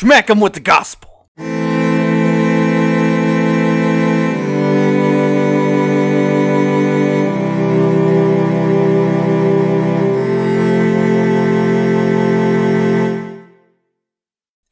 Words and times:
Smack 0.00 0.30
'em 0.30 0.38
with 0.38 0.52
the 0.52 0.60
gospel. 0.60 1.26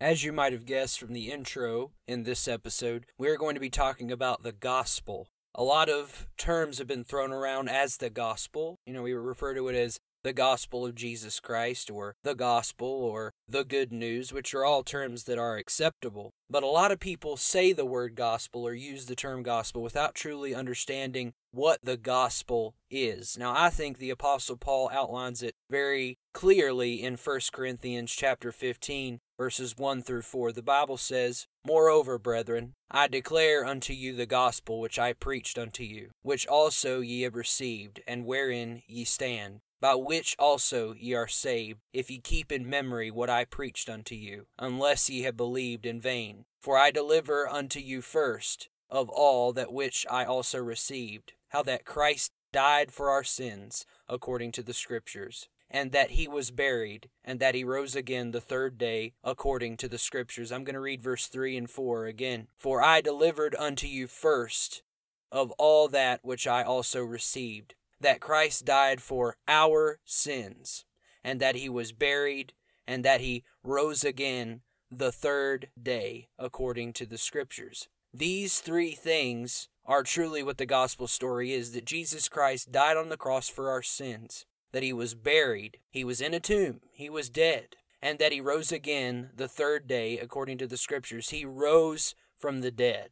As 0.00 0.22
you 0.22 0.32
might 0.32 0.52
have 0.52 0.64
guessed 0.64 1.00
from 1.00 1.12
the 1.12 1.32
intro 1.32 1.90
in 2.06 2.22
this 2.22 2.46
episode, 2.46 3.06
we're 3.18 3.36
going 3.36 3.54
to 3.54 3.60
be 3.60 3.68
talking 3.68 4.12
about 4.12 4.44
the 4.44 4.52
gospel. 4.52 5.26
A 5.56 5.64
lot 5.64 5.88
of 5.88 6.28
terms 6.38 6.78
have 6.78 6.86
been 6.86 7.02
thrown 7.02 7.32
around 7.32 7.68
as 7.68 7.96
the 7.96 8.10
gospel. 8.10 8.78
You 8.86 8.92
know, 8.92 9.02
we 9.02 9.12
refer 9.12 9.54
to 9.54 9.66
it 9.66 9.74
as 9.74 9.98
the 10.26 10.32
gospel 10.32 10.84
of 10.84 10.96
Jesus 10.96 11.38
Christ 11.38 11.88
or 11.88 12.16
the 12.24 12.34
gospel 12.34 12.88
or 12.88 13.32
the 13.48 13.62
good 13.62 13.92
news, 13.92 14.32
which 14.32 14.52
are 14.54 14.64
all 14.64 14.82
terms 14.82 15.22
that 15.22 15.38
are 15.38 15.56
acceptable. 15.56 16.32
But 16.50 16.64
a 16.64 16.66
lot 16.66 16.90
of 16.90 16.98
people 16.98 17.36
say 17.36 17.72
the 17.72 17.86
word 17.86 18.16
gospel 18.16 18.66
or 18.66 18.74
use 18.74 19.06
the 19.06 19.14
term 19.14 19.44
gospel 19.44 19.82
without 19.82 20.16
truly 20.16 20.52
understanding 20.52 21.34
what 21.52 21.78
the 21.84 21.96
gospel 21.96 22.74
is. 22.90 23.38
Now, 23.38 23.54
I 23.56 23.70
think 23.70 23.98
the 23.98 24.10
apostle 24.10 24.56
Paul 24.56 24.90
outlines 24.92 25.44
it 25.44 25.54
very 25.70 26.18
clearly 26.34 27.04
in 27.04 27.14
1 27.14 27.40
Corinthians 27.52 28.10
chapter 28.10 28.50
15 28.50 29.20
verses 29.38 29.76
1 29.76 30.02
through 30.02 30.22
4. 30.22 30.52
The 30.52 30.62
Bible 30.62 30.96
says, 30.96 31.46
Moreover, 31.66 32.18
brethren, 32.18 32.74
I 32.90 33.08
declare 33.08 33.64
unto 33.64 33.92
you 33.92 34.14
the 34.14 34.26
gospel 34.26 34.80
which 34.80 34.98
I 34.98 35.12
preached 35.12 35.58
unto 35.58 35.82
you, 35.82 36.10
which 36.22 36.46
also 36.46 37.00
ye 37.00 37.22
have 37.22 37.34
received, 37.34 38.00
and 38.06 38.24
wherein 38.24 38.82
ye 38.86 39.04
stand, 39.04 39.60
by 39.86 39.94
which 39.94 40.34
also 40.36 40.94
ye 40.98 41.14
are 41.14 41.28
saved, 41.28 41.78
if 41.92 42.10
ye 42.10 42.18
keep 42.18 42.50
in 42.50 42.68
memory 42.68 43.08
what 43.08 43.30
I 43.30 43.44
preached 43.44 43.88
unto 43.88 44.16
you, 44.16 44.46
unless 44.58 45.08
ye 45.08 45.22
have 45.22 45.36
believed 45.36 45.86
in 45.86 46.00
vain. 46.00 46.44
For 46.58 46.76
I 46.76 46.90
deliver 46.90 47.48
unto 47.48 47.78
you 47.78 48.02
first 48.02 48.68
of 48.90 49.08
all 49.08 49.52
that 49.52 49.72
which 49.72 50.04
I 50.10 50.24
also 50.24 50.58
received, 50.58 51.34
how 51.50 51.62
that 51.62 51.84
Christ 51.84 52.32
died 52.52 52.90
for 52.90 53.10
our 53.10 53.22
sins, 53.22 53.86
according 54.08 54.50
to 54.52 54.64
the 54.64 54.74
Scriptures, 54.74 55.48
and 55.70 55.92
that 55.92 56.10
he 56.10 56.26
was 56.26 56.50
buried, 56.50 57.08
and 57.24 57.38
that 57.38 57.54
he 57.54 57.62
rose 57.62 57.94
again 57.94 58.32
the 58.32 58.40
third 58.40 58.78
day, 58.78 59.12
according 59.22 59.76
to 59.76 59.88
the 59.88 59.98
Scriptures. 59.98 60.50
I'm 60.50 60.64
going 60.64 60.74
to 60.74 60.80
read 60.80 61.00
verse 61.00 61.28
3 61.28 61.56
and 61.56 61.70
4 61.70 62.06
again. 62.06 62.48
For 62.56 62.82
I 62.82 63.00
delivered 63.00 63.54
unto 63.56 63.86
you 63.86 64.08
first 64.08 64.82
of 65.30 65.52
all 65.52 65.86
that 65.86 66.24
which 66.24 66.48
I 66.48 66.64
also 66.64 67.04
received 67.04 67.76
that 68.00 68.20
Christ 68.20 68.64
died 68.64 69.00
for 69.00 69.36
our 69.48 69.98
sins, 70.04 70.84
and 71.24 71.40
that 71.40 71.56
he 71.56 71.68
was 71.68 71.92
buried, 71.92 72.52
and 72.86 73.04
that 73.04 73.20
he 73.20 73.44
rose 73.62 74.04
again 74.04 74.60
the 74.90 75.12
third 75.12 75.68
day, 75.80 76.28
according 76.38 76.92
to 76.94 77.06
the 77.06 77.18
Scriptures. 77.18 77.88
These 78.12 78.60
three 78.60 78.92
things 78.92 79.68
are 79.84 80.02
truly 80.02 80.42
what 80.42 80.58
the 80.58 80.66
gospel 80.66 81.06
story 81.06 81.52
is 81.52 81.72
that 81.72 81.84
Jesus 81.84 82.28
Christ 82.28 82.72
died 82.72 82.96
on 82.96 83.08
the 83.08 83.16
cross 83.16 83.48
for 83.48 83.70
our 83.70 83.82
sins, 83.82 84.46
that 84.72 84.82
he 84.82 84.92
was 84.92 85.14
buried, 85.14 85.78
he 85.90 86.04
was 86.04 86.20
in 86.20 86.34
a 86.34 86.40
tomb, 86.40 86.80
he 86.92 87.08
was 87.08 87.28
dead, 87.28 87.76
and 88.02 88.18
that 88.18 88.32
he 88.32 88.40
rose 88.40 88.72
again 88.72 89.30
the 89.34 89.48
third 89.48 89.86
day, 89.86 90.18
according 90.18 90.58
to 90.58 90.66
the 90.66 90.76
Scriptures. 90.76 91.30
He 91.30 91.44
rose 91.44 92.14
from 92.36 92.60
the 92.60 92.70
dead. 92.70 93.10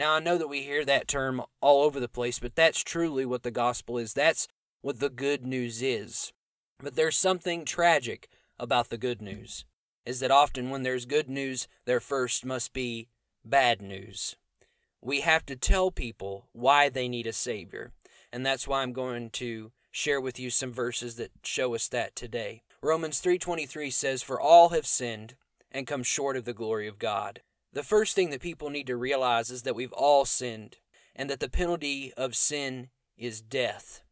Now, 0.00 0.14
I 0.14 0.20
know 0.20 0.38
that 0.38 0.48
we 0.48 0.62
hear 0.62 0.86
that 0.86 1.08
term 1.08 1.42
all 1.60 1.82
over 1.82 2.00
the 2.00 2.08
place, 2.08 2.38
but 2.38 2.56
that's 2.56 2.82
truly 2.82 3.26
what 3.26 3.42
the 3.42 3.50
gospel 3.50 3.98
is. 3.98 4.14
That's 4.14 4.48
what 4.80 4.98
the 4.98 5.10
good 5.10 5.44
news 5.44 5.82
is. 5.82 6.32
But 6.78 6.96
there's 6.96 7.18
something 7.18 7.66
tragic 7.66 8.26
about 8.58 8.88
the 8.88 8.96
good 8.96 9.20
news, 9.20 9.66
is 10.06 10.20
that 10.20 10.30
often 10.30 10.70
when 10.70 10.84
there's 10.84 11.04
good 11.04 11.28
news, 11.28 11.68
there 11.84 12.00
first 12.00 12.46
must 12.46 12.72
be 12.72 13.08
bad 13.44 13.82
news. 13.82 14.36
We 15.02 15.20
have 15.20 15.44
to 15.44 15.54
tell 15.54 15.90
people 15.90 16.46
why 16.52 16.88
they 16.88 17.06
need 17.06 17.26
a 17.26 17.32
Savior, 17.34 17.92
and 18.32 18.46
that's 18.46 18.66
why 18.66 18.80
I'm 18.80 18.94
going 18.94 19.28
to 19.32 19.70
share 19.90 20.18
with 20.18 20.40
you 20.40 20.48
some 20.48 20.72
verses 20.72 21.16
that 21.16 21.32
show 21.44 21.74
us 21.74 21.88
that 21.88 22.16
today. 22.16 22.62
Romans 22.82 23.20
3:23 23.20 23.92
says 23.92 24.22
for 24.22 24.40
all 24.40 24.70
have 24.70 24.86
sinned 24.86 25.34
and 25.70 25.86
come 25.86 26.02
short 26.02 26.38
of 26.38 26.46
the 26.46 26.54
glory 26.54 26.86
of 26.86 26.98
God. 26.98 27.42
The 27.72 27.82
first 27.84 28.16
thing 28.16 28.30
that 28.30 28.40
people 28.40 28.68
need 28.68 28.88
to 28.88 28.96
realize 28.96 29.50
is 29.50 29.62
that 29.62 29.76
we've 29.76 29.92
all 29.92 30.24
sinned 30.24 30.78
and 31.14 31.30
that 31.30 31.40
the 31.40 31.48
penalty 31.48 32.12
of 32.16 32.34
sin 32.34 32.88
is 33.16 33.40
death. 33.40 34.02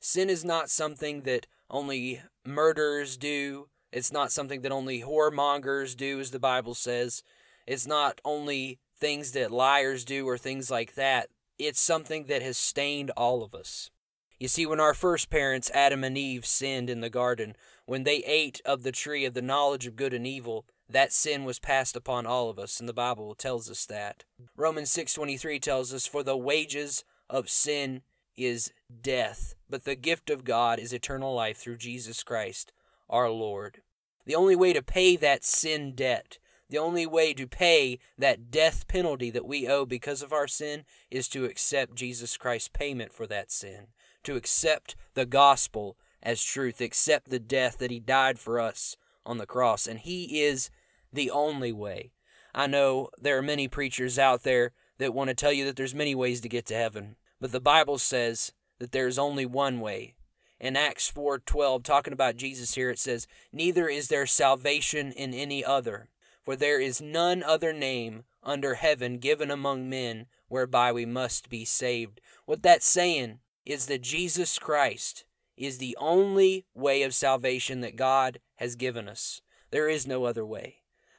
Sin 0.00 0.30
is 0.30 0.44
not 0.44 0.70
something 0.70 1.22
that 1.22 1.46
only 1.68 2.22
murderers 2.44 3.16
do. 3.16 3.68
It's 3.92 4.12
not 4.12 4.30
something 4.30 4.62
that 4.62 4.72
only 4.72 5.02
whoremongers 5.02 5.96
do, 5.96 6.20
as 6.20 6.30
the 6.30 6.38
Bible 6.38 6.74
says. 6.74 7.22
It's 7.66 7.86
not 7.86 8.20
only 8.24 8.78
things 8.96 9.32
that 9.32 9.50
liars 9.50 10.04
do 10.04 10.28
or 10.28 10.38
things 10.38 10.70
like 10.70 10.94
that. 10.94 11.28
It's 11.58 11.80
something 11.80 12.26
that 12.26 12.42
has 12.42 12.56
stained 12.56 13.10
all 13.16 13.42
of 13.42 13.54
us. 13.54 13.90
You 14.38 14.46
see, 14.46 14.66
when 14.66 14.78
our 14.78 14.94
first 14.94 15.30
parents, 15.30 15.70
Adam 15.74 16.04
and 16.04 16.16
Eve, 16.16 16.46
sinned 16.46 16.88
in 16.88 17.00
the 17.00 17.10
garden, 17.10 17.56
when 17.86 18.04
they 18.04 18.18
ate 18.18 18.60
of 18.64 18.84
the 18.84 18.92
tree 18.92 19.24
of 19.24 19.34
the 19.34 19.42
knowledge 19.42 19.86
of 19.86 19.96
good 19.96 20.14
and 20.14 20.26
evil, 20.26 20.64
that 20.88 21.12
sin 21.12 21.44
was 21.44 21.58
passed 21.58 21.96
upon 21.96 22.26
all 22.26 22.48
of 22.48 22.58
us 22.58 22.80
and 22.80 22.88
the 22.88 22.94
bible 22.94 23.34
tells 23.34 23.70
us 23.70 23.86
that. 23.86 24.24
Romans 24.56 24.90
6.23 24.90 25.60
tells 25.60 25.92
us 25.92 26.06
for 26.06 26.22
the 26.22 26.36
wages 26.36 27.04
of 27.28 27.48
sin 27.48 28.02
is 28.36 28.72
death 29.02 29.54
but 29.68 29.84
the 29.84 29.96
gift 29.96 30.30
of 30.30 30.44
god 30.44 30.78
is 30.78 30.92
eternal 30.92 31.34
life 31.34 31.58
through 31.58 31.76
jesus 31.76 32.22
christ 32.22 32.72
our 33.08 33.30
lord. 33.30 33.82
The 34.26 34.34
only 34.34 34.56
way 34.56 34.72
to 34.72 34.82
pay 34.82 35.16
that 35.16 35.44
sin 35.44 35.94
debt 35.94 36.38
the 36.70 36.78
only 36.78 37.06
way 37.06 37.32
to 37.32 37.46
pay 37.46 37.98
that 38.18 38.50
death 38.50 38.86
penalty 38.88 39.30
that 39.30 39.46
we 39.46 39.66
owe 39.66 39.86
because 39.86 40.20
of 40.20 40.34
our 40.34 40.46
sin 40.46 40.84
is 41.10 41.28
to 41.28 41.44
accept 41.44 41.94
jesus 41.94 42.36
christ's 42.36 42.68
payment 42.68 43.12
for 43.12 43.26
that 43.26 43.50
sin 43.50 43.88
to 44.22 44.36
accept 44.36 44.94
the 45.14 45.26
gospel 45.26 45.96
as 46.22 46.42
truth 46.42 46.80
accept 46.80 47.30
the 47.30 47.38
death 47.38 47.78
that 47.78 47.90
he 47.90 48.00
died 48.00 48.38
for 48.38 48.60
us 48.60 48.96
on 49.24 49.38
the 49.38 49.46
cross. 49.46 49.86
And 49.86 50.00
he 50.00 50.42
is 50.42 50.70
the 51.12 51.30
only 51.30 51.72
way. 51.72 52.12
I 52.54 52.66
know 52.66 53.10
there 53.20 53.38
are 53.38 53.42
many 53.42 53.68
preachers 53.68 54.18
out 54.18 54.42
there 54.42 54.72
that 54.98 55.14
want 55.14 55.28
to 55.28 55.34
tell 55.34 55.52
you 55.52 55.64
that 55.66 55.76
there's 55.76 55.94
many 55.94 56.14
ways 56.14 56.40
to 56.40 56.48
get 56.48 56.66
to 56.66 56.74
heaven, 56.74 57.16
but 57.40 57.52
the 57.52 57.60
Bible 57.60 57.98
says 57.98 58.52
that 58.78 58.92
there's 58.92 59.18
only 59.18 59.46
one 59.46 59.80
way. 59.80 60.14
In 60.60 60.76
Acts 60.76 61.08
4:12 61.08 61.84
talking 61.84 62.12
about 62.12 62.36
Jesus 62.36 62.74
here 62.74 62.90
it 62.90 62.98
says, 62.98 63.28
"Neither 63.52 63.88
is 63.88 64.08
there 64.08 64.26
salvation 64.26 65.12
in 65.12 65.32
any 65.32 65.64
other, 65.64 66.10
for 66.42 66.56
there 66.56 66.80
is 66.80 67.00
none 67.00 67.42
other 67.42 67.72
name 67.72 68.24
under 68.42 68.74
heaven 68.74 69.18
given 69.18 69.50
among 69.50 69.88
men 69.88 70.26
whereby 70.48 70.90
we 70.90 71.06
must 71.06 71.48
be 71.48 71.64
saved." 71.64 72.20
What 72.44 72.62
that's 72.62 72.86
saying 72.86 73.40
is 73.64 73.86
that 73.86 74.02
Jesus 74.02 74.58
Christ 74.58 75.24
is 75.56 75.78
the 75.78 75.96
only 76.00 76.66
way 76.74 77.02
of 77.02 77.14
salvation 77.14 77.80
that 77.82 77.96
God 77.96 78.40
has 78.56 78.74
given 78.74 79.08
us. 79.08 79.42
There 79.70 79.88
is 79.88 80.06
no 80.06 80.24
other 80.24 80.46
way. 80.46 80.77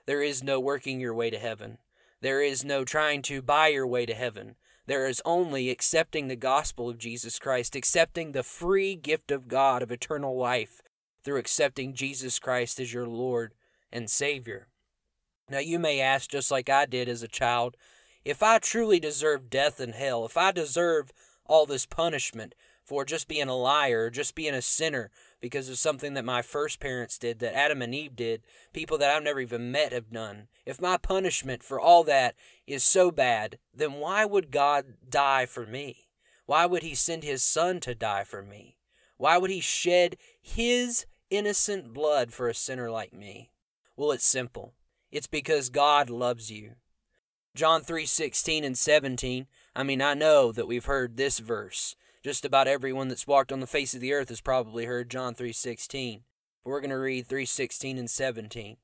There 0.10 0.24
is 0.24 0.44
no 0.44 0.60
working 0.60 1.00
your 1.00 1.14
way 1.14 1.30
to 1.30 1.38
heaven. 1.38 1.78
There 2.20 2.42
is 2.42 2.66
no 2.66 2.84
trying 2.84 3.22
to 3.22 3.44
buy 3.44 3.68
your 3.68 3.86
way 3.86 4.08
to 4.08 4.16
heaven. 4.16 4.56
There 4.88 5.06
is 5.06 5.22
only 5.24 5.70
accepting 5.70 6.28
the 6.28 6.36
gospel 6.36 6.90
of 6.90 6.98
Jesus 6.98 7.38
Christ, 7.38 7.76
accepting 7.76 8.32
the 8.32 8.42
free 8.42 8.96
gift 8.96 9.30
of 9.30 9.48
God 9.48 9.84
of 9.84 9.92
eternal 9.92 10.36
life 10.36 10.82
through 11.24 11.38
accepting 11.38 11.94
Jesus 11.94 12.40
Christ 12.40 12.80
as 12.80 12.92
your 12.92 13.06
Lord 13.06 13.54
and 13.92 14.10
Savior. 14.10 14.68
Now, 15.48 15.60
you 15.60 15.78
may 15.78 16.02
ask, 16.02 16.32
just 16.32 16.50
like 16.50 16.72
I 16.72 16.88
did 16.88 17.08
as 17.08 17.22
a 17.22 17.28
child, 17.28 17.78
if 18.26 18.42
I 18.42 18.58
truly 18.58 19.00
deserve 19.00 19.52
death 19.52 19.80
and 19.80 19.94
hell, 19.94 20.26
if 20.26 20.38
I 20.38 20.52
deserve 20.52 21.12
all 21.46 21.68
this 21.68 21.86
punishment 21.86 22.56
for 22.84 23.06
just 23.06 23.28
being 23.28 23.48
a 23.48 23.56
liar, 23.56 24.10
just 24.10 24.34
being 24.34 24.56
a 24.56 24.64
sinner, 24.64 25.12
because 25.42 25.70
of 25.70 25.78
something 25.78 26.14
that 26.14 26.26
my 26.26 26.42
first 26.42 26.80
parents 26.80 27.18
did, 27.18 27.40
that 27.40 27.56
Adam 27.56 27.82
and 27.82 27.96
Eve 27.96 28.16
did, 28.16 28.42
people 28.74 28.98
that 28.98 29.16
I've 29.16 29.24
never 29.24 29.40
even 29.40 29.72
met 29.72 29.94
have 29.94 30.12
done. 30.12 30.48
If 30.66 30.82
my 30.82 30.98
punishment 30.98 31.64
for 31.64 31.80
all 31.80 32.04
that 32.06 32.36
is 32.68 32.84
so 32.84 33.12
bad, 33.12 33.58
then 33.74 33.94
why 33.94 34.26
would 34.26 34.52
God 34.52 34.96
die 35.10 35.46
for 35.46 35.66
me? 35.66 36.08
Why 36.46 36.66
would 36.66 36.84
He 36.84 36.96
send 36.96 37.24
His 37.24 37.44
Son 37.44 37.80
to 37.82 37.96
die 37.96 38.24
for 38.24 38.42
me? 38.42 38.78
Why 39.18 39.38
would 39.38 39.52
He 39.52 39.62
shed 39.62 40.18
His 40.42 41.06
innocent 41.30 41.94
blood 41.94 42.34
for 42.34 42.48
a 42.48 42.54
sinner 42.56 42.90
like 42.90 43.14
me? 43.14 43.52
Well, 43.96 44.12
it's 44.12 44.26
simple. 44.26 44.74
It's 45.12 45.28
because 45.28 45.70
God 45.70 46.10
loves 46.10 46.52
you. 46.52 46.76
John 47.56 47.82
3:16 47.82 48.64
and 48.64 48.78
17. 48.78 49.48
I 49.76 49.84
mean, 49.84 50.02
I 50.02 50.14
know 50.14 50.52
that 50.52 50.68
we've 50.68 50.86
heard 50.86 51.18
this 51.18 51.40
verse 51.40 51.96
just 52.24 52.44
about 52.44 52.68
everyone 52.68 53.08
that's 53.08 53.28
walked 53.28 53.52
on 53.52 53.60
the 53.60 53.68
face 53.68 53.94
of 53.94 54.02
the 54.02 54.14
earth 54.14 54.30
has 54.30 54.42
probably 54.42 54.86
heard 54.86 55.10
John 55.10 55.34
3:16. 55.34 56.24
We're 56.64 56.82
going 56.82 56.90
to 56.90 56.98
read 56.98 57.28
3:16 57.28 57.98
and 57.98 58.10
17. 58.10 58.78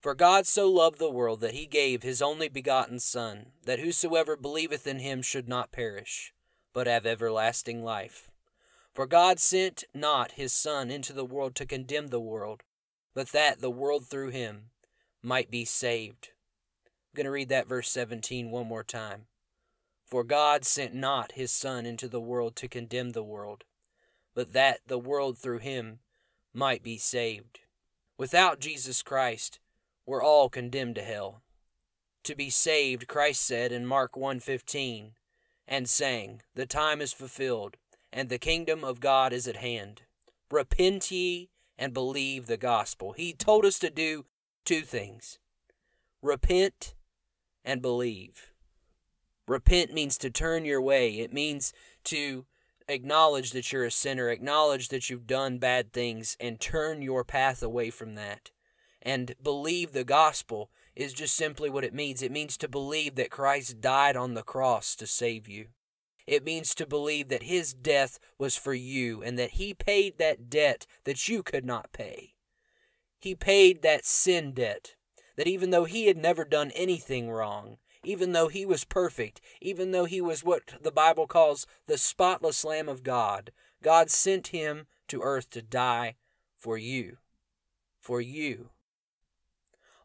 For 0.00 0.14
God 0.14 0.46
so 0.46 0.70
loved 0.70 0.98
the 0.98 1.10
world 1.10 1.40
that 1.40 1.54
he 1.54 1.66
gave 1.66 2.02
his 2.02 2.22
only 2.22 2.48
begotten 2.48 3.00
son, 3.00 3.52
that 3.64 3.80
whosoever 3.80 4.36
believeth 4.36 4.86
in 4.86 4.98
him 4.98 5.20
should 5.20 5.48
not 5.48 5.72
perish, 5.72 6.32
but 6.72 6.86
have 6.86 7.04
everlasting 7.04 7.84
life. 7.84 8.30
For 8.94 9.06
God 9.06 9.38
sent 9.38 9.84
not 9.94 10.32
his 10.32 10.52
son 10.52 10.90
into 10.90 11.12
the 11.12 11.24
world 11.24 11.54
to 11.56 11.66
condemn 11.66 12.08
the 12.08 12.20
world, 12.20 12.62
but 13.14 13.28
that 13.28 13.60
the 13.60 13.70
world 13.70 14.06
through 14.06 14.30
him 14.30 14.70
might 15.22 15.50
be 15.50 15.64
saved. 15.64 16.30
I'm 16.86 17.16
going 17.16 17.24
to 17.24 17.30
read 17.30 17.48
that 17.50 17.68
verse 17.68 17.90
17 17.90 18.50
one 18.50 18.66
more 18.66 18.84
time. 18.84 19.26
For 20.10 20.24
God 20.24 20.64
sent 20.64 20.92
not 20.92 21.32
his 21.32 21.52
Son 21.52 21.86
into 21.86 22.08
the 22.08 22.20
world 22.20 22.56
to 22.56 22.68
condemn 22.68 23.10
the 23.10 23.22
world, 23.22 23.62
but 24.34 24.52
that 24.52 24.80
the 24.88 24.98
world 24.98 25.38
through 25.38 25.58
him 25.58 26.00
might 26.52 26.82
be 26.82 26.98
saved. 26.98 27.60
Without 28.18 28.58
Jesus 28.58 29.02
Christ, 29.02 29.60
we're 30.04 30.22
all 30.22 30.48
condemned 30.48 30.96
to 30.96 31.02
hell. 31.02 31.42
To 32.24 32.34
be 32.34 32.50
saved, 32.50 33.06
Christ 33.06 33.42
said 33.42 33.70
in 33.70 33.86
Mark 33.86 34.16
1:15, 34.16 35.14
and 35.68 35.88
sang, 35.88 36.42
The 36.54 36.66
time 36.66 37.00
is 37.00 37.12
fulfilled, 37.12 37.76
and 38.12 38.28
the 38.28 38.38
kingdom 38.38 38.82
of 38.82 38.98
God 38.98 39.32
is 39.32 39.46
at 39.46 39.56
hand. 39.58 40.02
Repent 40.50 41.12
ye 41.12 41.50
and 41.78 41.94
believe 41.94 42.46
the 42.46 42.56
gospel. 42.56 43.12
He 43.12 43.32
told 43.32 43.64
us 43.64 43.78
to 43.78 43.90
do 43.90 44.26
two 44.64 44.82
things 44.82 45.38
repent 46.20 46.94
and 47.64 47.80
believe. 47.80 48.49
Repent 49.50 49.92
means 49.92 50.16
to 50.18 50.30
turn 50.30 50.64
your 50.64 50.80
way, 50.80 51.18
it 51.18 51.32
means 51.32 51.72
to 52.04 52.46
acknowledge 52.86 53.50
that 53.50 53.72
you're 53.72 53.84
a 53.84 53.90
sinner, 53.90 54.28
acknowledge 54.28 54.90
that 54.90 55.10
you've 55.10 55.26
done 55.26 55.58
bad 55.58 55.92
things, 55.92 56.36
and 56.38 56.60
turn 56.60 57.02
your 57.02 57.24
path 57.24 57.60
away 57.60 57.90
from 57.90 58.14
that. 58.14 58.52
And 59.02 59.34
believe 59.42 59.90
the 59.90 60.04
gospel 60.04 60.70
is 60.94 61.12
just 61.12 61.34
simply 61.34 61.68
what 61.68 61.82
it 61.82 61.92
means. 61.92 62.22
It 62.22 62.30
means 62.30 62.56
to 62.58 62.68
believe 62.68 63.16
that 63.16 63.32
Christ 63.32 63.80
died 63.80 64.16
on 64.16 64.34
the 64.34 64.44
cross 64.44 64.94
to 64.94 65.06
save 65.08 65.48
you. 65.48 65.70
It 66.28 66.44
means 66.44 66.72
to 66.76 66.86
believe 66.86 67.28
that 67.30 67.42
his 67.42 67.74
death 67.74 68.20
was 68.38 68.56
for 68.56 68.72
you 68.72 69.20
and 69.20 69.36
that 69.36 69.54
he 69.54 69.74
paid 69.74 70.18
that 70.18 70.48
debt 70.48 70.86
that 71.02 71.26
you 71.26 71.42
could 71.42 71.64
not 71.64 71.92
pay. 71.92 72.34
He 73.18 73.34
paid 73.34 73.82
that 73.82 74.04
sin 74.04 74.52
debt, 74.52 74.94
that 75.36 75.48
even 75.48 75.70
though 75.70 75.86
he 75.86 76.06
had 76.06 76.16
never 76.16 76.44
done 76.44 76.70
anything 76.70 77.32
wrong, 77.32 77.78
even 78.02 78.32
though 78.32 78.48
he 78.48 78.64
was 78.64 78.84
perfect, 78.84 79.40
even 79.60 79.90
though 79.90 80.06
he 80.06 80.20
was 80.20 80.42
what 80.42 80.74
the 80.82 80.90
Bible 80.90 81.26
calls 81.26 81.66
the 81.86 81.98
spotless 81.98 82.64
Lamb 82.64 82.88
of 82.88 83.02
God, 83.02 83.52
God 83.82 84.10
sent 84.10 84.48
him 84.48 84.86
to 85.08 85.22
earth 85.22 85.50
to 85.50 85.62
die 85.62 86.16
for 86.56 86.78
you. 86.78 87.18
For 88.00 88.20
you. 88.20 88.70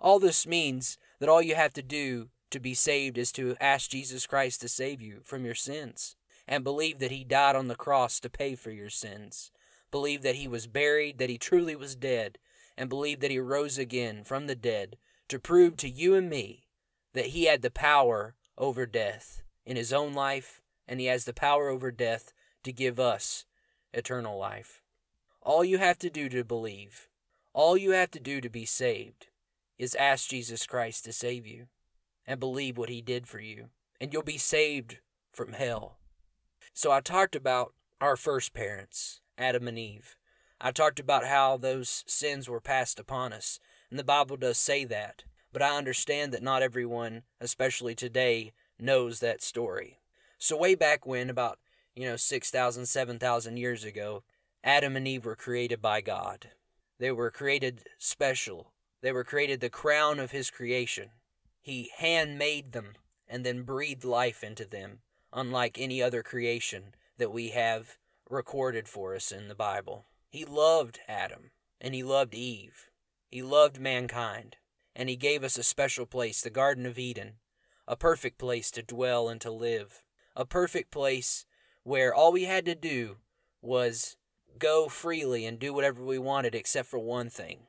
All 0.01 0.19
this 0.19 0.45
means 0.45 0.97
that 1.19 1.29
all 1.29 1.41
you 1.41 1.55
have 1.55 1.73
to 1.73 1.81
do 1.81 2.29
to 2.51 2.59
be 2.59 2.73
saved 2.73 3.17
is 3.17 3.31
to 3.33 3.55
ask 3.59 3.89
Jesus 3.89 4.27
Christ 4.27 4.61
to 4.61 4.67
save 4.67 5.01
you 5.01 5.21
from 5.23 5.45
your 5.45 5.55
sins 5.55 6.15
and 6.47 6.63
believe 6.63 6.99
that 6.99 7.11
he 7.11 7.23
died 7.23 7.55
on 7.55 7.67
the 7.67 7.75
cross 7.75 8.19
to 8.19 8.29
pay 8.29 8.55
for 8.55 8.71
your 8.71 8.89
sins. 8.89 9.51
Believe 9.89 10.21
that 10.21 10.35
he 10.35 10.47
was 10.47 10.67
buried, 10.67 11.17
that 11.17 11.29
he 11.29 11.37
truly 11.37 11.75
was 11.75 11.95
dead, 11.95 12.37
and 12.77 12.89
believe 12.89 13.19
that 13.21 13.31
he 13.31 13.39
rose 13.39 13.77
again 13.77 14.23
from 14.23 14.47
the 14.47 14.55
dead 14.55 14.97
to 15.29 15.39
prove 15.39 15.77
to 15.77 15.89
you 15.89 16.13
and 16.13 16.29
me 16.29 16.64
that 17.15 17.27
he 17.27 17.45
had 17.45 17.61
the 17.61 17.71
power 17.71 18.35
over 18.57 18.85
death 18.85 19.41
in 19.65 19.77
his 19.77 19.91
own 19.91 20.13
life, 20.13 20.61
and 20.87 20.99
he 20.99 21.07
has 21.07 21.25
the 21.25 21.33
power 21.33 21.69
over 21.69 21.89
death 21.89 22.33
to 22.63 22.71
give 22.71 22.99
us 22.99 23.45
eternal 23.93 24.37
life. 24.37 24.81
All 25.41 25.63
you 25.63 25.77
have 25.77 25.97
to 25.99 26.09
do 26.09 26.29
to 26.29 26.43
believe, 26.43 27.07
all 27.53 27.77
you 27.77 27.91
have 27.91 28.11
to 28.11 28.19
do 28.19 28.41
to 28.41 28.49
be 28.49 28.65
saved, 28.65 29.27
is 29.77 29.95
ask 29.95 30.29
Jesus 30.29 30.65
Christ 30.65 31.05
to 31.05 31.13
save 31.13 31.47
you 31.47 31.67
and 32.27 32.39
believe 32.39 32.77
what 32.77 32.89
he 32.89 33.01
did 33.01 33.27
for 33.27 33.39
you, 33.39 33.69
and 33.99 34.11
you'll 34.11 34.21
be 34.21 34.37
saved 34.37 34.99
from 35.31 35.53
hell. 35.53 35.97
So 36.73 36.91
I 36.91 36.99
talked 36.99 37.35
about 37.35 37.73
our 38.01 38.17
first 38.17 38.53
parents, 38.53 39.21
Adam 39.37 39.67
and 39.67 39.79
Eve. 39.79 40.17
I 40.59 40.71
talked 40.71 40.99
about 40.99 41.25
how 41.25 41.55
those 41.55 42.03
sins 42.07 42.49
were 42.49 42.61
passed 42.61 42.99
upon 42.99 43.31
us, 43.31 43.59
and 43.89 43.97
the 43.97 44.03
Bible 44.03 44.35
does 44.35 44.57
say 44.57 44.83
that, 44.85 45.23
but 45.55 45.61
I 45.61 45.77
understand 45.77 46.33
that 46.33 46.43
not 46.43 46.61
everyone, 46.61 47.23
especially 47.39 47.95
today, 47.95 48.51
knows 48.77 49.21
that 49.21 49.41
story. 49.41 50.01
So 50.37 50.57
way 50.57 50.75
back 50.75 51.07
when, 51.07 51.29
about, 51.29 51.59
you 51.95 52.03
know, 52.03 52.17
6,000, 52.17 52.85
7,000 52.85 53.55
years 53.55 53.85
ago, 53.85 54.23
Adam 54.65 54.97
and 54.97 55.07
Eve 55.07 55.23
were 55.23 55.37
created 55.37 55.81
by 55.81 56.01
God. 56.01 56.49
They 56.99 57.09
were 57.09 57.31
created 57.31 57.83
special, 57.97 58.73
they 59.01 59.13
were 59.13 59.23
created 59.23 59.61
the 59.61 59.69
crown 59.69 60.19
of 60.19 60.31
his 60.31 60.51
creation. 60.51 61.11
He 61.61 61.89
handmade 61.99 62.73
them 62.73 62.95
and 63.25 63.45
then 63.45 63.63
breathed 63.63 64.03
life 64.03 64.43
into 64.43 64.65
them, 64.65 64.99
unlike 65.31 65.77
any 65.79 66.03
other 66.03 66.21
creation 66.21 66.95
that 67.17 67.31
we 67.31 67.51
have 67.51 67.95
recorded 68.29 68.89
for 68.89 69.15
us 69.15 69.31
in 69.31 69.47
the 69.47 69.55
Bible. 69.55 70.03
He 70.27 70.43
loved 70.43 70.99
Adam 71.07 71.51
and 71.79 71.95
he 71.95 72.03
loved 72.03 72.33
Eve. 72.33 72.89
He 73.31 73.41
loved 73.41 73.79
mankind 73.79 74.57
and 74.95 75.09
he 75.09 75.15
gave 75.15 75.43
us 75.43 75.57
a 75.57 75.63
special 75.63 76.05
place, 76.05 76.41
the 76.41 76.49
Garden 76.49 76.85
of 76.85 76.97
Eden, 76.97 77.33
a 77.87 77.95
perfect 77.95 78.37
place 78.37 78.71
to 78.71 78.81
dwell 78.81 79.29
and 79.29 79.41
to 79.41 79.51
live, 79.51 80.03
a 80.35 80.45
perfect 80.45 80.91
place 80.91 81.45
where 81.83 82.13
all 82.13 82.31
we 82.31 82.45
had 82.45 82.65
to 82.65 82.75
do 82.75 83.17
was 83.61 84.17
go 84.57 84.87
freely 84.87 85.45
and 85.45 85.59
do 85.59 85.73
whatever 85.73 86.03
we 86.03 86.17
wanted 86.17 86.55
except 86.55 86.87
for 86.87 86.99
one 86.99 87.29
thing 87.29 87.67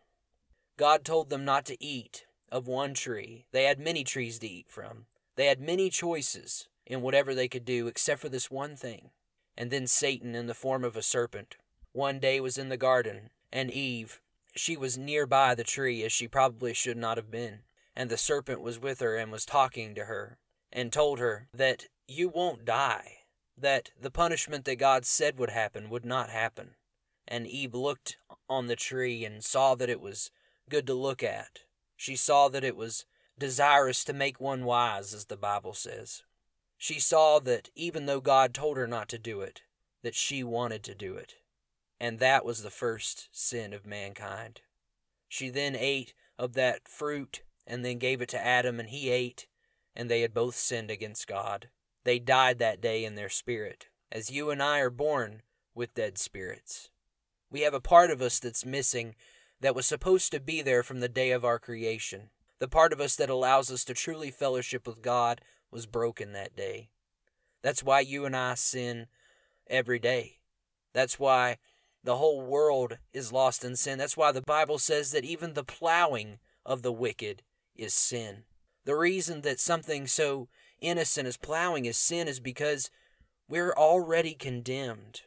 God 0.77 1.05
told 1.05 1.31
them 1.31 1.45
not 1.45 1.65
to 1.67 1.83
eat 1.83 2.27
of 2.53 2.69
one 2.69 2.93
tree. 2.93 3.47
They 3.51 3.65
had 3.65 3.79
many 3.79 4.05
trees 4.05 4.39
to 4.41 4.47
eat 4.47 4.67
from. 4.69 5.07
They 5.37 5.47
had 5.47 5.61
many 5.61 5.89
choices 5.89 6.69
in 6.85 7.01
whatever 7.01 7.35
they 7.35 7.49
could 7.49 7.65
do 7.65 7.87
except 7.87 8.21
for 8.21 8.29
this 8.29 8.51
one 8.51 8.77
thing. 8.77 9.11
And 9.57 9.71
then 9.71 9.87
Satan, 9.87 10.35
in 10.35 10.47
the 10.47 10.55
form 10.55 10.85
of 10.85 10.97
a 10.97 11.03
serpent, 11.03 11.57
one 11.93 12.19
day 12.19 12.41
was 12.41 12.59
in 12.59 12.69
the 12.69 12.77
garden, 12.77 13.31
and 13.51 13.71
Eve, 13.71 14.21
she 14.59 14.77
was 14.77 14.99
nearby 14.99 15.55
the 15.55 15.65
tree 15.65 16.03
as 16.05 16.13
she 16.13 16.29
probably 16.29 16.73
should 16.73 16.97
not 16.97 17.17
have 17.17 17.31
been. 17.31 17.61
And 17.95 18.11
the 18.11 18.17
serpent 18.17 18.61
was 18.61 18.79
with 18.79 19.01
her 19.01 19.17
and 19.17 19.33
was 19.33 19.47
talking 19.47 19.95
to 19.95 20.05
her, 20.05 20.39
and 20.73 20.93
told 20.93 21.19
her 21.19 21.49
that 21.55 21.87
you 22.07 22.29
won't 22.29 22.65
die, 22.65 23.19
that 23.57 23.91
the 24.01 24.11
punishment 24.11 24.65
that 24.67 24.77
God 24.77 25.07
said 25.07 25.39
would 25.39 25.51
happen 25.51 25.89
would 25.89 26.05
not 26.05 26.29
happen. 26.29 26.75
And 27.27 27.47
Eve 27.47 27.75
looked 27.75 28.19
on 28.49 28.67
the 28.67 28.77
tree 28.77 29.25
and 29.25 29.43
saw 29.43 29.75
that 29.77 29.89
it 29.89 30.01
was 30.01 30.31
good 30.69 30.87
to 30.89 30.95
look 30.95 31.23
at. 31.23 31.61
She 31.97 32.17
saw 32.17 32.49
that 32.49 32.65
it 32.65 32.77
was 32.77 33.07
desirous 33.39 34.05
to 34.05 34.13
make 34.13 34.41
one 34.41 34.65
wise, 34.65 35.15
as 35.15 35.25
the 35.25 35.37
Bible 35.37 35.73
says. 35.73 36.23
She 36.77 37.01
saw 37.01 37.39
that 37.41 37.71
even 37.75 38.07
though 38.07 38.21
God 38.21 38.53
told 38.53 38.77
her 38.77 38.87
not 38.87 39.09
to 39.09 39.19
do 39.19 39.41
it, 39.41 39.63
that 40.03 40.15
she 40.15 40.45
wanted 40.45 40.83
to 40.85 40.95
do 40.95 41.15
it. 41.15 41.37
And 42.01 42.19
that 42.19 42.45
was 42.45 42.63
the 42.63 42.71
first 42.71 43.29
sin 43.33 43.73
of 43.73 43.87
mankind. 43.87 44.61
She 45.29 45.49
then 45.49 45.75
ate 45.77 46.15
of 46.39 46.55
that 46.55 46.89
fruit 46.89 47.43
and 47.67 47.85
then 47.85 47.99
gave 47.99 48.21
it 48.21 48.29
to 48.31 48.45
Adam, 48.45 48.79
and 48.79 48.91
he 48.91 49.11
ate, 49.11 49.47
and 49.95 50.11
they 50.11 50.21
had 50.21 50.35
both 50.35 50.55
sinned 50.55 50.91
against 50.91 51.27
God. 51.27 51.69
They 52.05 52.19
died 52.19 52.59
that 52.59 52.81
day 52.81 53.05
in 53.05 53.17
their 53.17 53.29
spirit, 53.29 53.89
as 54.13 54.31
you 54.31 54.51
and 54.51 54.63
I 54.63 54.79
are 54.79 54.91
born 54.91 55.43
with 55.75 55.95
dead 55.95 56.19
spirits. 56.19 56.91
We 57.51 57.63
have 57.63 57.75
a 57.75 57.81
part 57.81 58.11
of 58.11 58.23
us 58.23 58.39
that's 58.39 58.65
missing 58.65 59.17
that 59.61 59.75
was 59.75 59.87
supposed 59.87 60.31
to 60.33 60.41
be 60.41 60.63
there 60.63 60.83
from 60.83 61.01
the 61.01 61.09
day 61.09 61.33
of 61.33 61.45
our 61.45 61.59
creation. 61.59 62.31
The 62.59 62.69
part 62.69 62.93
of 62.93 63.01
us 63.01 63.17
that 63.17 63.31
allows 63.31 63.71
us 63.71 63.85
to 63.87 63.95
truly 63.95 64.31
fellowship 64.31 64.87
with 64.87 65.03
God 65.03 65.41
was 65.71 65.87
broken 65.87 66.33
that 66.33 66.57
day. 66.57 66.91
That's 67.63 67.83
why 67.83 68.01
you 68.01 68.25
and 68.25 68.37
I 68.37 68.55
sin 68.55 69.07
every 69.67 69.99
day. 69.99 70.39
That's 70.93 71.19
why 71.19 71.59
the 72.07 72.17
whole 72.17 72.41
world 72.41 72.99
is 73.13 73.33
lost 73.33 73.65
in 73.65 73.77
sin. 73.77 73.99
That's 73.99 74.17
why 74.17 74.33
the 74.33 74.41
Bible 74.41 74.79
says 74.79 75.13
that 75.13 75.25
even 75.25 75.53
the 75.53 75.65
plowing 75.65 76.39
of 76.65 76.81
the 76.83 76.93
wicked 76.93 77.43
is 77.75 77.93
sin. 77.93 78.45
The 78.87 78.97
reason 78.97 79.43
that 79.43 79.61
something 79.61 80.07
so 80.07 80.49
innocent 80.81 81.29
as 81.29 81.37
plowing 81.37 81.85
is 81.85 81.99
sin 81.99 82.29
is 82.29 82.41
because 82.41 82.91
we're 83.49 83.75
already 83.75 84.33
condemned. 84.33 85.23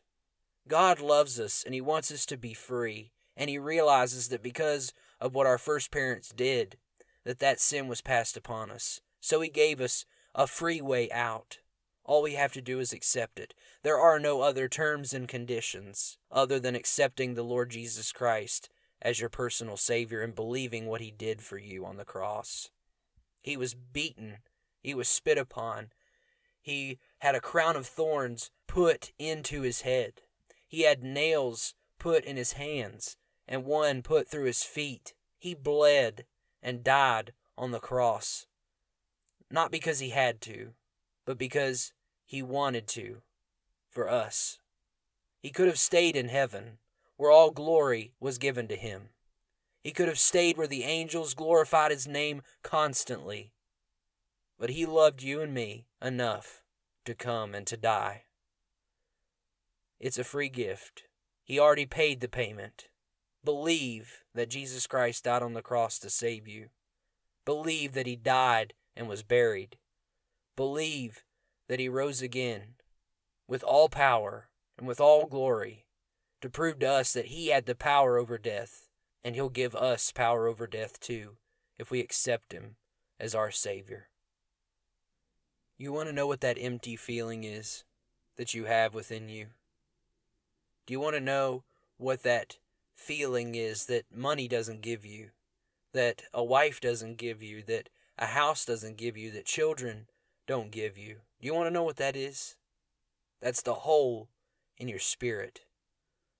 God 0.67 0.99
loves 0.99 1.39
us 1.39 1.63
and 1.63 1.75
He 1.75 1.81
wants 1.81 2.11
us 2.11 2.25
to 2.25 2.37
be 2.37 2.53
free 2.55 3.11
and 3.39 3.49
he 3.49 3.57
realizes 3.57 4.27
that 4.27 4.43
because 4.43 4.93
of 5.19 5.33
what 5.33 5.47
our 5.47 5.57
first 5.57 5.91
parents 5.91 6.33
did, 6.35 6.77
that 7.23 7.39
that 7.39 7.61
sin 7.61 7.87
was 7.87 8.01
passed 8.01 8.35
upon 8.35 8.69
us. 8.69 8.99
So 9.21 9.39
he 9.39 9.49
gave 9.49 9.79
us 9.79 10.05
a 10.35 10.45
free 10.45 10.81
way 10.81 11.09
out. 11.09 11.59
All 12.09 12.23
we 12.23 12.33
have 12.33 12.53
to 12.53 12.61
do 12.61 12.79
is 12.79 12.91
accept 12.91 13.37
it. 13.37 13.53
There 13.83 13.99
are 13.99 14.19
no 14.19 14.41
other 14.41 14.67
terms 14.67 15.13
and 15.13 15.27
conditions 15.27 16.17
other 16.31 16.59
than 16.59 16.73
accepting 16.73 17.35
the 17.35 17.43
Lord 17.43 17.69
Jesus 17.69 18.11
Christ 18.11 18.67
as 18.99 19.19
your 19.19 19.29
personal 19.29 19.77
Savior 19.77 20.23
and 20.23 20.33
believing 20.33 20.87
what 20.87 21.01
He 21.01 21.11
did 21.11 21.43
for 21.43 21.59
you 21.59 21.85
on 21.85 21.97
the 21.97 22.05
cross. 22.05 22.71
He 23.43 23.55
was 23.55 23.75
beaten, 23.75 24.37
He 24.81 24.95
was 24.95 25.07
spit 25.07 25.37
upon, 25.37 25.89
He 26.59 26.97
had 27.19 27.35
a 27.35 27.39
crown 27.39 27.75
of 27.75 27.85
thorns 27.85 28.49
put 28.67 29.11
into 29.19 29.61
His 29.61 29.81
head, 29.81 30.13
He 30.67 30.85
had 30.85 31.03
nails 31.03 31.75
put 31.99 32.25
in 32.25 32.37
His 32.37 32.53
hands, 32.53 33.17
and 33.47 33.65
one 33.65 34.01
put 34.01 34.27
through 34.27 34.45
his 34.45 34.63
feet. 34.63 35.13
He 35.37 35.53
bled 35.53 36.25
and 36.63 36.83
died 36.83 37.33
on 37.55 37.69
the 37.69 37.79
cross. 37.79 38.47
Not 39.51 39.69
because 39.69 39.99
he 39.99 40.09
had 40.09 40.41
to, 40.41 40.71
but 41.23 41.37
because 41.37 41.93
he 42.29 42.43
wanted 42.43 42.85
to 42.85 43.23
for 43.89 44.07
us. 44.07 44.59
He 45.41 45.49
could 45.49 45.65
have 45.65 45.79
stayed 45.79 46.15
in 46.15 46.29
heaven, 46.29 46.77
where 47.17 47.31
all 47.31 47.49
glory 47.49 48.13
was 48.19 48.37
given 48.37 48.67
to 48.67 48.75
him. 48.75 49.09
He 49.81 49.89
could 49.89 50.07
have 50.07 50.19
stayed 50.19 50.55
where 50.55 50.67
the 50.67 50.83
angels 50.83 51.33
glorified 51.33 51.89
his 51.89 52.07
name 52.07 52.43
constantly. 52.61 53.51
But 54.59 54.69
he 54.69 54.85
loved 54.85 55.23
you 55.23 55.41
and 55.41 55.55
me 55.55 55.87
enough 56.03 56.61
to 57.05 57.15
come 57.15 57.55
and 57.55 57.65
to 57.65 57.75
die. 57.75 58.25
It's 59.99 60.19
a 60.19 60.23
free 60.23 60.49
gift. 60.49 61.05
He 61.43 61.57
already 61.57 61.87
paid 61.87 62.21
the 62.21 62.27
payment. 62.27 62.89
Believe 63.43 64.19
that 64.35 64.51
Jesus 64.51 64.85
Christ 64.85 65.23
died 65.23 65.41
on 65.41 65.55
the 65.55 65.63
cross 65.63 65.97
to 65.97 66.11
save 66.11 66.47
you. 66.47 66.67
Believe 67.43 67.93
that 67.93 68.05
he 68.05 68.15
died 68.15 68.75
and 68.95 69.07
was 69.07 69.23
buried. 69.23 69.77
Believe 70.55 71.23
that 71.69 71.79
he 71.79 71.87
rose 71.87 72.21
again 72.21 72.73
with 73.47 73.63
all 73.63 73.87
power 73.87 74.49
and 74.77 74.85
with 74.85 74.99
all 74.99 75.27
glory 75.27 75.85
to 76.41 76.49
prove 76.49 76.79
to 76.79 76.89
us 76.89 77.13
that 77.13 77.27
he 77.27 77.47
had 77.47 77.65
the 77.65 77.75
power 77.75 78.17
over 78.17 78.37
death, 78.37 78.89
and 79.23 79.35
he'll 79.35 79.49
give 79.49 79.75
us 79.75 80.11
power 80.11 80.47
over 80.47 80.65
death 80.67 80.99
too 80.99 81.37
if 81.77 81.91
we 81.91 81.99
accept 81.99 82.51
him 82.51 82.75
as 83.19 83.35
our 83.35 83.51
Savior. 83.51 84.07
You 85.77 85.93
want 85.93 86.07
to 86.07 86.13
know 86.13 86.27
what 86.27 86.41
that 86.41 86.57
empty 86.59 86.95
feeling 86.95 87.43
is 87.43 87.83
that 88.37 88.53
you 88.53 88.65
have 88.65 88.93
within 88.93 89.29
you? 89.29 89.47
Do 90.85 90.93
you 90.93 90.99
want 90.99 91.15
to 91.15 91.21
know 91.21 91.63
what 91.97 92.23
that 92.23 92.57
feeling 92.95 93.53
is 93.55 93.85
that 93.85 94.05
money 94.13 94.47
doesn't 94.47 94.81
give 94.81 95.05
you, 95.05 95.29
that 95.93 96.23
a 96.33 96.43
wife 96.43 96.81
doesn't 96.81 97.17
give 97.17 97.43
you, 97.43 97.61
that 97.63 97.89
a 98.17 98.27
house 98.27 98.65
doesn't 98.65 98.97
give 98.97 99.15
you, 99.15 99.29
that 99.31 99.45
children 99.45 100.07
don't 100.47 100.71
give 100.71 100.97
you? 100.97 101.17
Do 101.39 101.47
you 101.47 101.53
want 101.53 101.67
to 101.67 101.73
know 101.73 101.83
what 101.83 101.97
that 101.97 102.15
is? 102.15 102.57
That's 103.41 103.61
the 103.61 103.73
hole 103.73 104.29
in 104.77 104.89
your 104.89 104.99
spirit, 104.99 105.61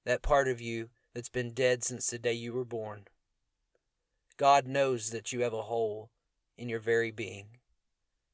that 0.06 0.22
part 0.22 0.48
of 0.48 0.60
you 0.60 0.90
that's 1.14 1.30
been 1.30 1.54
dead 1.54 1.84
since 1.84 2.08
the 2.08 2.20
day 2.20 2.34
you 2.34 2.54
were 2.54 2.66
born. 2.66 3.06
God 4.38 4.68
knows 4.68 5.12
that 5.12 5.32
you 5.32 5.42
have 5.42 5.54
a 5.54 5.64
hole 5.64 6.12
in 6.58 6.70
your 6.70 6.80
very 6.80 7.12
being. 7.12 7.58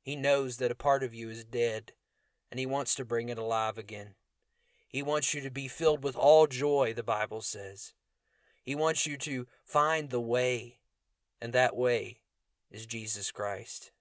He 0.02 0.16
knows 0.16 0.58
that 0.58 0.72
a 0.72 0.76
part 0.76 1.04
of 1.04 1.14
you 1.14 1.30
is 1.30 1.44
dead, 1.44 1.94
and 2.52 2.60
He 2.60 2.66
wants 2.66 2.96
to 2.96 3.06
bring 3.06 3.30
it 3.30 3.38
alive 3.38 3.78
again. 3.78 4.16
He 4.88 5.04
wants 5.04 5.34
you 5.34 5.42
to 5.42 5.52
be 5.52 5.68
filled 5.68 6.04
with 6.04 6.16
all 6.16 6.48
joy, 6.48 6.94
the 6.96 7.04
Bible 7.04 7.42
says. 7.42 7.94
He 8.64 8.76
wants 8.76 9.06
you 9.06 9.18
to 9.18 9.46
find 9.64 10.10
the 10.10 10.22
way, 10.22 10.80
and 11.40 11.54
that 11.54 11.76
way 11.76 12.22
is 12.72 12.86
Jesus 12.86 13.32
Christ. 13.32 13.92